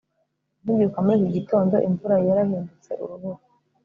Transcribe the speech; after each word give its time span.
nkibyuka 0.61 0.97
muri 1.05 1.15
iki 1.21 1.31
gitondo, 1.37 1.75
imvura 1.87 2.13
yari 2.17 2.27
yarahindutse 2.29 2.91
urubura 3.03 3.41